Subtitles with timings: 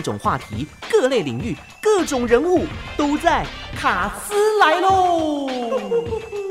[0.00, 2.64] 各种话题、各类领域、各种人物
[2.96, 3.44] 都在
[3.76, 5.46] 卡斯来喽。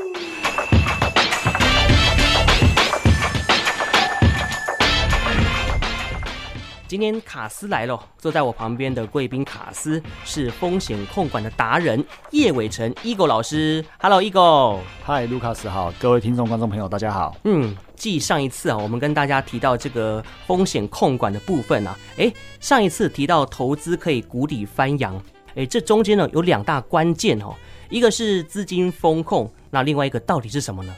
[6.90, 13.84] 今天卡斯来了，坐在我旁边的贵宾卡斯是风险控管的达人叶伟成 Eagle 老师。
[14.00, 14.80] Hello，Eagle。
[15.04, 17.36] 嗨，卢卡斯好，各位听众观众朋友，大家好。
[17.44, 25.16] 嗯，继上一次啊，我们跟大家提到这个风险控管的部分啊，诶，上一次提到投资可以谷底翻扬，
[25.54, 27.54] 诶，这中间呢有两大关键哦，
[27.88, 30.92] 一个是资金风控，那另外一个到底是什么呢？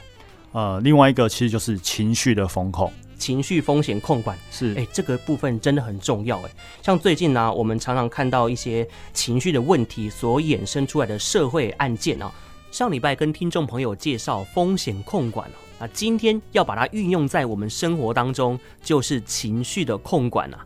[0.53, 2.91] 呃，另外一个其实就是情绪的风控。
[3.23, 6.51] 情绪风险控管是哎，这个部分真的很重要哎。
[6.81, 12.29] 像最近呢、啊，我们常常看到一些情绪的问题所衍生出来的社会案件啊。
[12.69, 20.59] 上礼拜跟听众朋友介绍风险控管了，那今天要把它运用在我们生活当中，就是情绪的控管啊。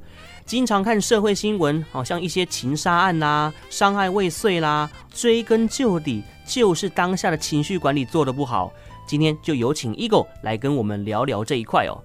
[0.44, 8.74] 经常看社会新闻，好像一些情杀案啦、伤害未遂啦，追根究底就是当下的情绪管理做得不好。
[9.06, 12.02] 今天就有请 Eagle 来跟我们聊聊这一块哦。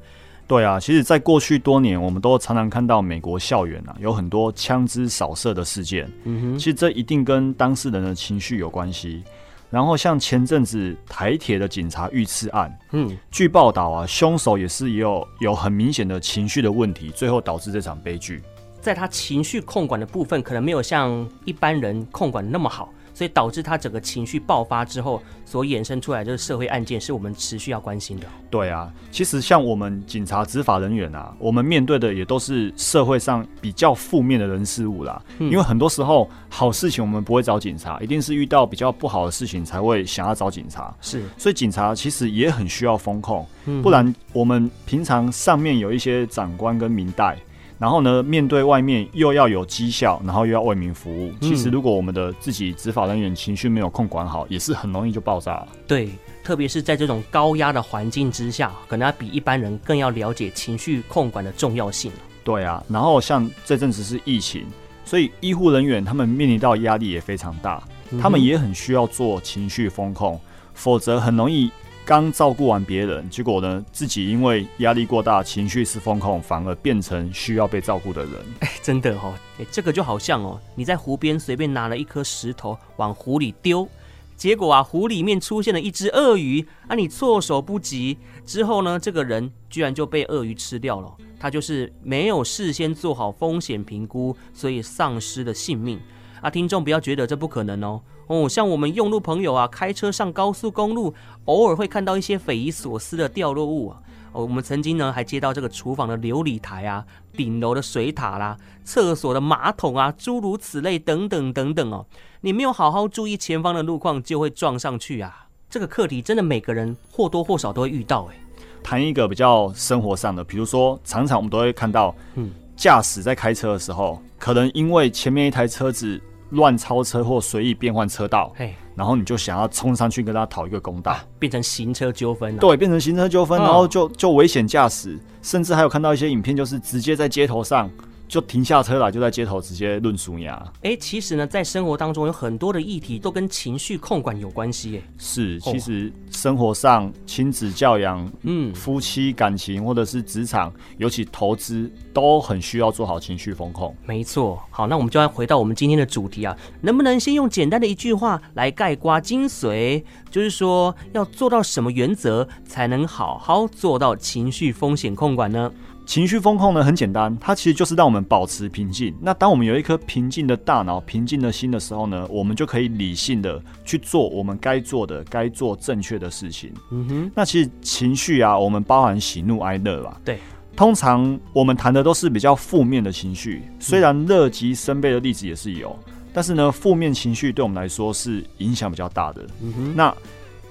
[0.52, 6.06] 对啊，其实，在过去多年，我们都常常看到美国校园啊，有很多枪支扫射的事件。
[6.24, 9.22] 嗯哼，其实这一定跟当事人的情绪有关系。
[9.70, 18.42] 然后，像前阵子台铁的警察遇刺案，嗯，据报道啊，凶手也是有有很明显的情绪的问题，最后导致这场悲剧。
[18.78, 22.92] 在他情绪控管的部分，可能没有像一般人控管的那么好。
[23.14, 28.26] 所以导致他整个情绪爆发之后所衍生出来的社会案件，是我们持续要关心的。
[28.50, 35.22] 对啊，其实像我们警察执法人员啊，我们面对的也都是社会上比较负面的人事物啦。
[35.38, 35.50] 嗯。
[35.50, 40.94] 因为很多时候好事情我们不会找警察，一定是遇到比较不好的事情才会想要找警察。
[41.00, 43.46] 是，所以警察其实也很需要风控，
[43.82, 47.38] 不然我们平常上面有一些长官跟民代。
[47.82, 51.32] 然后呢，面对外面又要有绩效，然后又要为民服务。
[51.40, 55.68] 其实，如果我们的自己执法人员情绪没有控管好，也是很容易就爆炸了。
[55.84, 56.08] 对，
[56.44, 62.12] 特别是在这种高压的环境之下，可能要比一般人更要了解情绪控管的重要性。
[62.44, 64.64] 对啊，然后像这阵子是疫情，
[65.04, 67.82] 所以医护人员他们面临到压力也非常大，
[68.20, 70.40] 他们也很需要做情绪风控，
[70.72, 71.68] 否则很容易。
[72.04, 78.32] 刚照顾完别人，结果呢，自己因为压力过大，情绪失控，反而变成需要被照顾的人。
[78.60, 83.88] 哎，真的哦，哎，这个就好像哦，你在湖边随便拿了一颗石头往湖里丢，
[84.36, 91.14] 结果啊，湖里面出现了一只鳄鱼，啊，你措手不及，之后呢，这个人居然就被鳄鱼吃掉了。
[91.38, 96.00] 他就是没有事先做好风险评估，所以丧失了性命。
[96.40, 98.00] 啊，听众不要觉得这不可能哦。
[98.28, 101.12] 哦，像我们用路朋友啊，开车上高速公路，
[101.44, 103.98] 偶尔会看到一些匪夷所思的掉落物啊。
[104.32, 107.04] 哦，我们曾经呢还接到这个厨房的琉璃台啊，
[107.36, 112.06] 顶楼的水塔啦，厕所的马桶啊，诸如此类等等等等哦。
[112.40, 115.48] 你没有好好注意前方的路况，就会撞上去啊。
[115.68, 118.36] 这个课题真的每个人或多或少都会遇到哎。
[118.82, 126.18] 谈一个比较生活上的，比如说常常我们都会看到，嗯，驾驶在开车的时候，可能因为前面一台车子。
[126.52, 132.60] 乱超车或随意变换车道，嘿，然后你就想要冲上去跟他讨一个公道，啊、变成行车纠纷了。
[132.60, 137.90] 对，变成行车纠纷，然后就就危险驾驶，甚至还有看到一些影片，就是直接在街头上。
[138.32, 140.50] 就停下车来，就在街头直接论输赢。
[140.84, 144.96] 哎，其实呢，在生活当中有很多的议题都跟情绪控管有关系。
[144.96, 153.94] 哎，是，其实生活上亲子教养、嗯，夫妻感情或者是职场，尤其投资，都很需要做好情绪风控。
[154.06, 154.58] 没错。
[154.70, 160.02] 好，那我们就要回到我们今天的主题啊，能不能先用简单的一句话来概括精髓？
[160.30, 165.70] 就是说，要做到什么原则才能好好做到情绪风险控管呢？
[166.12, 169.16] 情绪风控呢，很简单，它其实就是让我们保持平静。
[169.18, 176.70] 那当我们有一颗平静的大脑、平静的心的时候呢，我们就可以理性的去做我们该做的、该做正确的事情。
[176.90, 177.32] 嗯哼。
[177.34, 180.20] 那其实情绪啊，我们包含喜怒哀乐吧？
[180.22, 180.38] 对。
[180.76, 185.98] 通常我们谈的都是比较负面的情绪，虽然乐极生悲的例子也是有，
[186.34, 189.46] 但是呢，负面情绪对我们来说是影响比较大的。
[189.62, 189.96] 嗯哼。
[189.96, 190.14] 那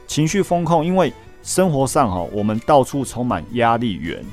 [0.05, 1.11] 情绪风控，因为
[1.41, 4.23] 生活上哈，我们到处充满压力源。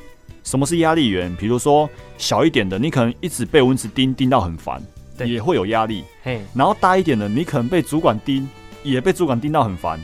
[0.48, 1.36] 什么是压力源？
[1.36, 1.86] 比如说
[2.16, 4.82] 小一点的，你可能一直被蚊子叮，叮到很烦，
[5.18, 6.02] 也会有压力。
[6.22, 8.48] 嘿，然后大一点的，你可能被主管叮，
[8.82, 10.00] 也被主管叮到很烦。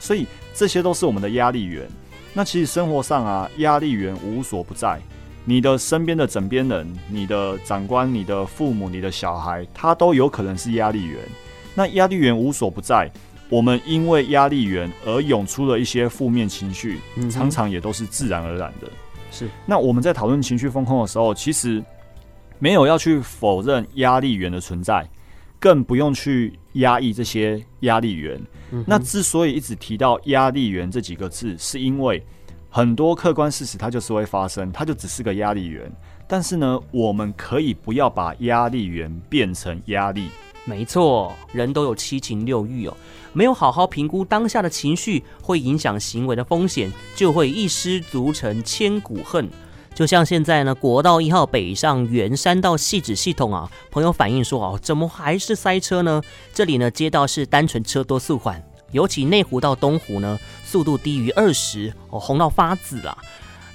[0.00, 1.86] 所以这些都是我们的压力源。
[2.32, 4.98] 那其实生活上啊，压力源无所不在。
[5.44, 11.18] 你的身边的枕边人、你的长官、你的父母、你的小孩，他都有可能是压力源。
[11.74, 13.12] 那压力源无所不在，
[13.50, 16.98] 我们因为压力源而涌出了一些负面情绪，
[17.30, 18.88] 常常也都是自然而然的。
[19.32, 21.82] 是，那我们在讨论情绪风控的时候，其实
[22.58, 25.04] 没有要去否认压力源的存在，
[25.58, 28.40] 更不用去压抑这些压力源。
[28.70, 32.24] 嗯、那之所以一直提到压力源这几个字，是因为
[32.70, 35.90] 很多客观事实它就是会发生，它就只是个压力源。
[36.28, 40.28] 但是呢，我们可以不要把压力源变成压力。
[40.64, 42.96] 没错，人都有七情六欲哦，
[43.32, 49.50] 没有好好评估当下的情绪会影响行为的风险，就会一失足成千古恨。
[49.92, 56.22] 就像现在呢，国道一号北上圆山到汐止系统啊，朋友反映说哦，怎么还是塞车呢？
[56.54, 58.62] 这里呢，街道是单纯车多速缓，
[58.92, 63.18] 尤其内湖到东湖呢，速度低于二十哦，红到发紫了。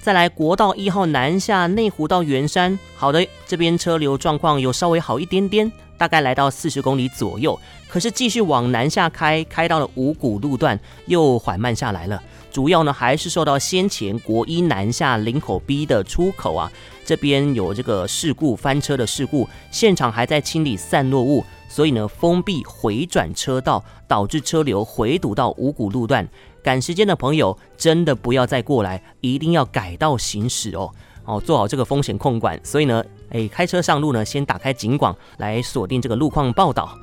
[0.01, 7.59] 再来国道一号南下内湖到圆山，好的，这边车流状况有稍微好一点点，大概来到四十公里左右。
[7.89, 12.21] 可是继续往南下开，开到了五谷路段又缓慢下来了。
[12.51, 16.71] 主要呢还是受到先前国一南下林口 B 的出口啊，
[17.05, 26.27] 这边有这个事故翻车的事故，现场还在清理散落物，所以呢封闭回转车道，导致车流回堵到五谷路段。
[26.63, 30.91] 赶时间的朋友，真的不要再过来，一定要改道行驶哦。
[31.25, 32.59] 哦，做好这个风险控管。
[32.63, 36.97] 所以呢，诶，开车上路呢，先打开警广来锁定这个路况报道。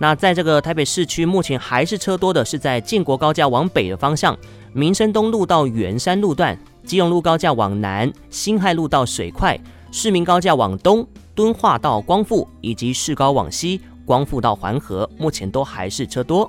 [0.00, 4.36] 那在这个台北市区，目前还是车多的，是在建国高架往北的方向，
[4.72, 9.58] 民生东路到圆山路段，基隆路高架往南，辛亥路到水块，
[9.90, 11.04] 市民高架往东，
[11.34, 16.48] 敦化到光复，以及市高往西，光复到环河，目前都还是车多。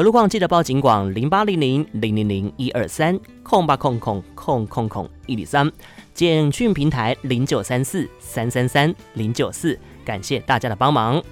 [0.00, 5.70] 有路况记得报警广零八零零零零零一二三空八空空空空空一里三
[6.14, 11.22] 简讯平台零九三四三三三零九四，感谢大家的帮忙。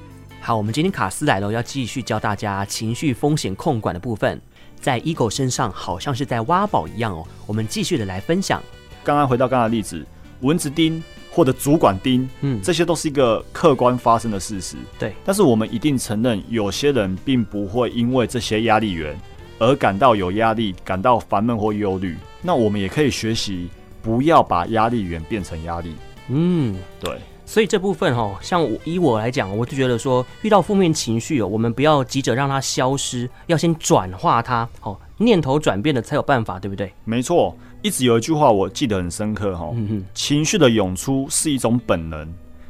[0.43, 4.39] 好，我们今天卡斯来了，要继续教大家情绪风险控管的部分，
[4.79, 7.27] 在 Eagle 身上好像是在挖宝一样哦。
[7.47, 8.63] 我们继续的来分享。
[9.03, 10.07] 刚刚回到刚刚的例子，
[10.41, 11.03] 蚊子叮。
[11.31, 14.77] 或者主管盯，嗯，这些都是一个客观发生的事实。
[14.99, 19.19] 对，但是我们一定承认，有些人并不会因为这些压力源
[19.59, 22.17] 而感到有压力，感到烦闷或忧虑。
[22.43, 23.69] 那我们也可以学习，
[24.03, 25.95] 不要把压力源变成压力。
[26.29, 27.19] 嗯，对。
[27.45, 36.93] 所以这部分哈，像我以我来讲，我就觉得说，遇到负面情绪哦，我们不要急着让它消失，要先转化它，哦，念头转变了才有办法，对不对？
[37.05, 37.57] 没错。
[37.83, 39.73] 一直有一句话我记得很深刻哈，
[40.13, 42.29] 情绪的涌出是一种本能，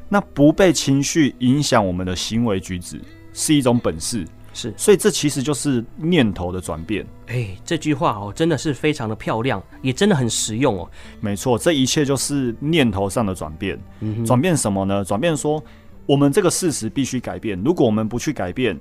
[0.08, 3.00] 那不被情绪影响我们的行为举止
[3.32, 7.06] 是一种本事，是，所以这其实就是念头的转变。
[7.26, 10.90] 哎，这句话哦，真的是非常的漂亮，也真的很实用哦。
[11.20, 13.78] 没错，这一切就是念头上的转变。
[14.26, 15.04] 转变什么呢？
[15.04, 15.62] 转变说，
[16.04, 18.78] 我们这个事实必须改变，如果我们不去改变。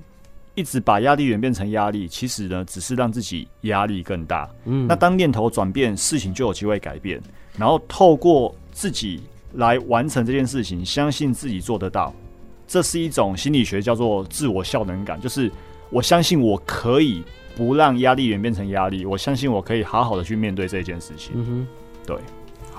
[0.58, 4.50] 一直把压力源变成压力，其实呢，只是让自己压力更大。
[4.66, 7.22] 嗯，那当念头转变，事情就有机会改变。
[7.56, 9.22] 然后透过自己
[9.54, 12.12] 来完成这件事情，相信自己做得到，
[12.68, 15.52] 这是一种心理学叫做自我效能感，就是
[15.92, 17.24] 我相信我可以
[17.56, 21.34] 不让压力源变成压力，我相信我可以好好的去面对这件事情。
[21.36, 21.68] 嗯哼，
[22.08, 22.18] 对。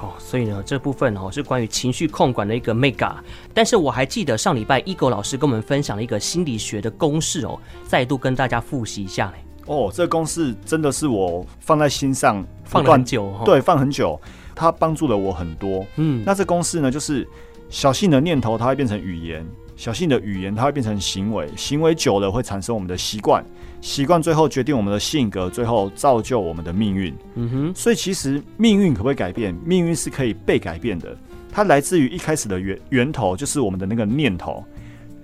[0.00, 3.16] 好，所以呢，这部分哦是关于情绪控管的一个 mega，
[3.52, 9.38] 但是我还记得上礼拜 Eagle 老师跟我们分享了一个心理学的公式哦，再度跟大家复习一下嘞。
[9.66, 14.20] 哦，这个公式真的是我放在心上放了很久哦，对，放很久，
[14.54, 15.84] 它帮助了我很多。
[15.96, 17.26] 嗯，那这公式呢，就是
[17.68, 19.44] 小性的念头它会变成语言，
[19.78, 23.42] 小心的语言它会变成行为，行为久了会产生我们的习惯。
[23.80, 27.14] 习惯最后决定我们的性格，最后造就我们的命运。
[27.36, 29.54] 嗯哼，所以其实命运可不可以改变？
[29.64, 31.16] 命运是可以被改变的。
[31.52, 34.64] 它来自于一开始的源源头，就是我们的那个念头。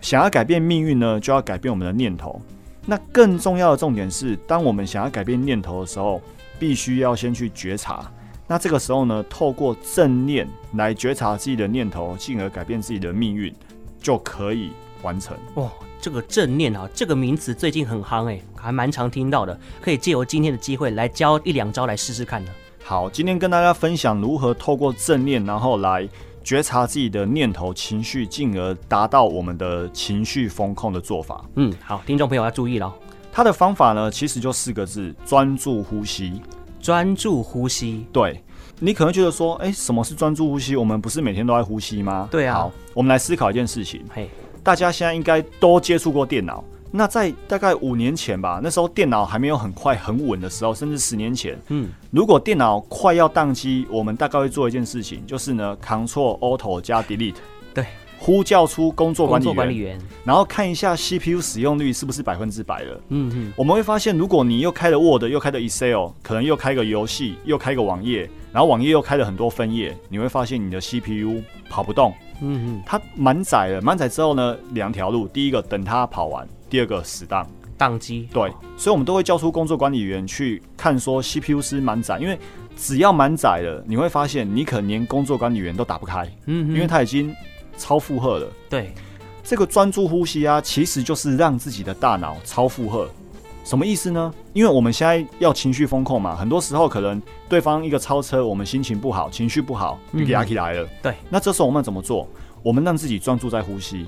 [0.00, 2.40] 想要改变命运呢，就要改变我们的念头。
[2.86, 6.22] 那更重要的重点是，当我们想要改变念头的时候，
[6.60, 8.08] 必须要先去觉察。
[8.46, 13.52] 那这个时候呢，透过正念来觉察自己的念头，进而改变自己的命运，
[14.04, 14.70] 就可以
[15.02, 15.34] 完成。
[15.54, 15.68] 哇！
[16.00, 22.50] 这个正念啊，这个名词最近很夯哎，还蛮常听到的，可以借由今天的机会来教一两招来试试看呢。
[22.84, 26.06] 好，今天跟大家分享如何透过正念，然后来
[26.42, 31.42] 觉察自己的念头、情绪，进而达到我们的情绪风控的做法。
[31.54, 32.94] 嗯，好，听众朋友要注意了，
[33.32, 36.42] 他的方法呢，其实就四个字：专注呼吸。
[36.84, 38.06] 专注呼吸。
[38.12, 38.38] 对，
[38.78, 40.76] 你可能觉得说，哎，什么是专注呼吸？
[40.76, 42.28] 我们不是每天都在呼吸吗？
[42.30, 42.56] 对啊。
[42.56, 44.04] 好，我们来思考一件事情。
[44.12, 44.28] 嘿。
[44.62, 46.62] 大家现在应该都接触过电脑。
[46.90, 57.36] 那在大概五年前吧，那时候电脑还没有很快很稳的时候，甚至十年前，嗯，如果电脑快要宕机，我们大概会做一件事情，就是呢，Ctrl Auto 加 Delete。
[57.72, 57.86] 对，
[58.18, 63.00] 呼叫出工作管理员，管理员然后看一下 CPU 使用率是不是百分之百了。
[63.08, 72.14] 嗯嗯，我们会发现，如果你又开了 Word，又开了 Excel，可能又开个游戏，又开个网页，然后网页又开了很多分页，你会发现你的 CPU 跑不动。
[72.40, 77.46] 嗯嗯，它满载了，满载之后呢，两条路，第一个等它跑完，第二个死当
[77.78, 78.26] 宕机。
[78.32, 82.38] 对，所以我们都会叫出工作管理员去看说 CPU 是满载，因为
[82.74, 87.34] 只要满载了，你会发现你可能连工作管理员都打不开，嗯，因为它已经。
[87.76, 88.92] 超负荷了，对，
[89.42, 93.08] 这个专注呼吸啊，其实就是让自己的大脑超负荷。
[93.64, 94.32] 什么意思呢？
[94.52, 100.86] 因为我们现在要情绪风控嘛，很多时候可能对方一个超车，我们心情不好，情绪不好，就压起来了。
[101.02, 102.28] 对，那这时候我们怎么做？
[102.62, 104.06] 我们让自己专注在呼吸，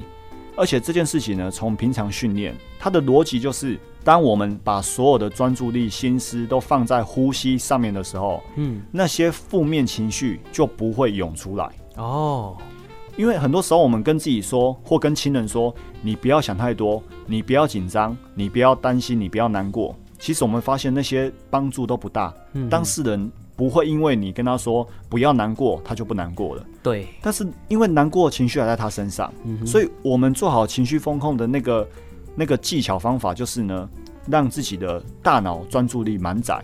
[0.56, 11.66] 而且这件事情呢，从平常训练，它的逻辑就是，当我们把所有的专注力、心思都放在呼吸上面的时候，嗯，那些负面情绪就不会涌出来。
[11.96, 12.56] 哦。
[13.16, 22.32] 因为很多时候，我们跟自己说，或跟亲人说：“你不要想太多，你不要紧张，你不要担心，你不要难过。”其实我们发现那些帮助都不大。
[22.52, 26.64] 嗯，当事人不会因为你跟他说不要难过，他就不难过了。
[26.82, 27.06] 对。
[27.22, 31.88] 但是因为难过情绪还在他身上，嗯，所以我们做好情绪风控的那个
[32.34, 33.88] 那个技巧方法就是呢，
[34.28, 36.62] 让自己的大脑专注力满载，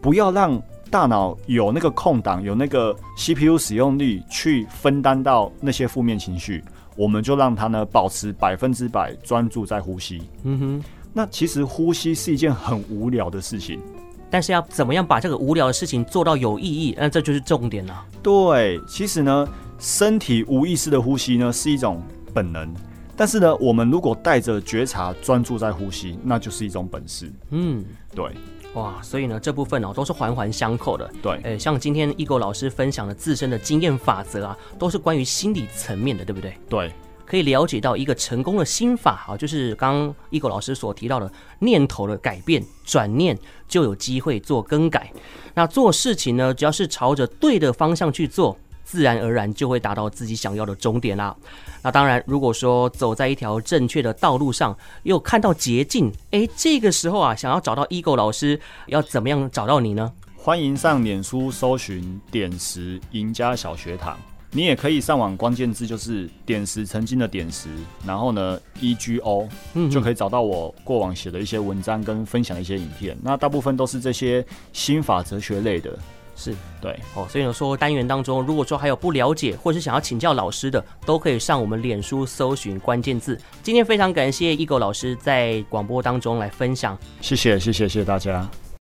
[0.00, 0.60] 不要让。
[0.90, 6.64] 大脑有那个空档，有那个 CPU 使用率去分担到那些负面情绪，
[6.96, 10.20] 我们就让它呢保持百分之百专注在呼吸。
[10.42, 13.80] 嗯哼，那其实呼吸是一件很无聊的事情，
[14.28, 18.04] 但是要怎么样把这个无聊的事情做到有意义，那这就是重点了。
[18.20, 22.02] 对，其实呢，身体无意识的呼吸呢是一种
[22.34, 22.68] 本能，
[23.16, 27.32] 但是呢，我们如果带着觉察专注在呼吸，那就是一种本事。
[27.50, 28.32] 嗯，对。
[28.74, 31.10] 哇，所以呢，这部分哦都是环环相扣的。
[31.20, 36.54] 对，诶，像今天 Eagle 老师分享的自身的经验法则啊，都是关于心理层面的，对不对？
[36.68, 36.92] 对，
[37.26, 43.36] 可以了解到一个成功的心法啊，就是刚刚 Eagle 老师所提到的念头的改变，转念
[43.66, 45.12] 就有机会做更改。
[45.52, 48.56] 那做事情呢，只要是朝着对的方向去做。
[48.90, 51.32] 自然而然就会达到自己想要的终点啦。
[51.80, 60.12] 那当然，如果说走在一条正确的道路上，又看到捷径，哎，这个时候啊，想要找到 Eagle 老师，要怎么样找到你呢？
[60.36, 64.18] 欢迎上脸书搜寻“点石赢家小学堂”，
[64.50, 67.68] 你也可以上网，关键字就是“点石曾经的点石”，
[68.04, 73.16] 然后呢，E G O，嗯，就可以找到我过往写的一些文章跟分享的一些影片。
[73.22, 75.96] 那大部分都是这些心法哲学类的。
[76.40, 83.38] 是对哦，所以呢，说单元当中，如果说还有不了解或是想要请教老师的，都可以上我们脸书搜寻关键字。
[83.62, 88.48] 今天非常感谢 Eagle 老师在广播当中来分享，谢谢谢谢谢谢大家。